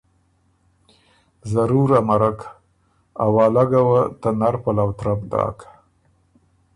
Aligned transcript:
ضرور 1.53 1.89
امرک، 1.99 2.39
اوالګه 3.25 3.81
وه 3.89 4.01
ته 4.21 4.29
نر 4.39 4.55
پَلؤ 4.63 4.89
ترپ 4.97 5.21
داک۔ 5.31 5.59